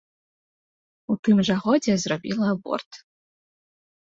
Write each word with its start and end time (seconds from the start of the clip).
У 1.13 1.17
тым 1.27 1.37
жа 1.49 1.55
годзе 1.65 1.93
зрабіла 2.05 2.45
аборт. 2.55 2.91